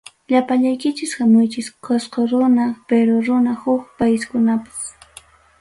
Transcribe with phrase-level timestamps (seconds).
[0.31, 4.83] Llapallaykichis hamuychis, Qosqo runa, Perú runa, Huk paiskunapas.